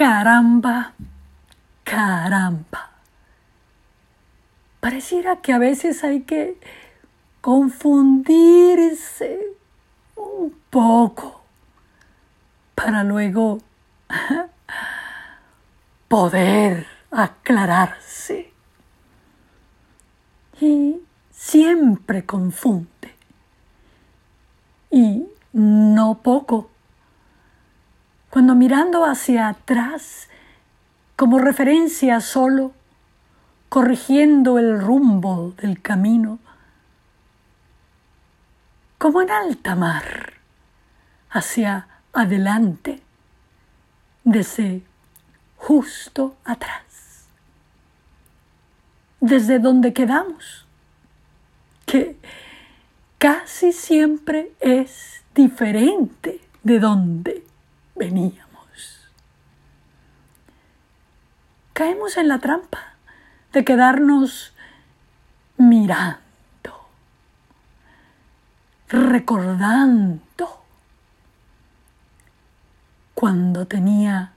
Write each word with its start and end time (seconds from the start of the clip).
Caramba, 0.00 0.94
caramba. 1.84 2.90
Pareciera 4.80 5.42
que 5.42 5.52
a 5.52 5.58
veces 5.58 6.02
hay 6.04 6.22
que 6.22 6.58
confundirse 7.42 9.38
un 10.16 10.58
poco 10.70 11.42
para 12.74 13.04
luego 13.04 13.58
poder 16.08 16.86
aclararse. 17.10 18.54
Y 20.62 20.96
siempre 21.30 22.24
confunde. 22.24 23.14
Y 24.90 25.26
no 25.52 26.22
poco. 26.22 26.69
Cuando 28.30 28.54
mirando 28.54 29.04
hacia 29.04 29.48
atrás, 29.48 30.28
como 31.16 31.38
referencia 31.38 32.20
solo, 32.20 32.72
corrigiendo 33.68 34.58
el 34.58 34.80
rumbo 34.80 35.52
del 35.60 35.82
camino, 35.82 36.38
como 38.98 39.20
en 39.20 39.30
alta 39.30 39.74
mar, 39.74 40.34
hacia 41.30 41.88
adelante, 42.12 43.02
desde 44.22 44.82
justo 45.56 46.36
atrás, 46.44 47.26
desde 49.20 49.58
donde 49.58 49.92
quedamos, 49.92 50.66
que 51.84 52.16
casi 53.18 53.72
siempre 53.72 54.52
es 54.60 55.22
diferente 55.34 56.40
de 56.62 56.78
donde 56.78 57.49
veníamos. 58.00 59.10
Caemos 61.74 62.16
en 62.16 62.28
la 62.28 62.38
trampa 62.38 62.94
de 63.52 63.62
quedarnos 63.62 64.54
mirando, 65.58 66.88
recordando 68.88 70.64
cuando 73.12 73.66
tenía 73.66 74.32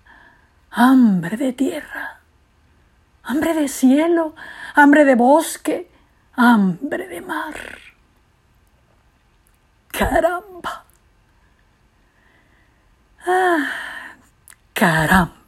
hambre 0.70 1.38
de 1.38 1.54
tierra, 1.54 2.20
hambre 3.24 3.54
de 3.54 3.70
cielo, 3.70 4.36
hambre 4.76 5.06
de 5.06 5.16
bosque, 5.16 5.90
hambre 6.36 7.08
de 7.08 7.22
mar. 7.22 7.56
Caramba. 9.88 10.83
Caramba. 14.84 15.43